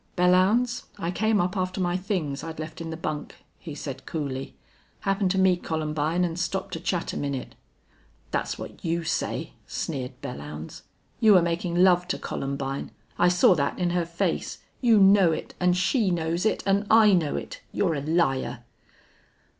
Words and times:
"Belllounds, 0.17 0.85
I 0.97 1.11
came 1.11 1.39
up 1.39 1.55
after 1.55 1.79
my 1.79 1.95
things 1.95 2.43
I'd 2.43 2.57
left 2.59 2.81
in 2.81 2.89
the 2.89 2.97
bunk," 2.97 3.35
he 3.59 3.75
said, 3.75 4.07
coolly. 4.07 4.55
"Happened 5.01 5.29
to 5.29 5.37
meet 5.37 5.61
Columbine 5.63 6.25
and 6.25 6.39
stopped 6.39 6.73
to 6.73 6.79
chat 6.79 7.13
a 7.13 7.17
minute." 7.17 7.53
"That's 8.31 8.57
what 8.57 8.83
you 8.83 9.03
say," 9.03 9.53
sneered 9.67 10.19
Belllounds. 10.19 10.81
"You 11.19 11.33
were 11.35 11.41
making 11.43 11.75
love 11.75 12.07
to 12.07 12.17
Columbine. 12.17 12.89
I 13.19 13.27
saw 13.27 13.53
that 13.53 13.77
in 13.77 13.91
her 13.91 14.07
face. 14.07 14.57
You 14.81 14.97
know 14.97 15.31
it 15.33 15.53
and 15.59 15.77
she 15.77 16.09
knows 16.09 16.47
it 16.47 16.63
and 16.65 16.87
I 16.89 17.13
know 17.13 17.35
it.... 17.35 17.61
You're 17.71 17.93
a 17.93 18.01
liar!" 18.01 18.63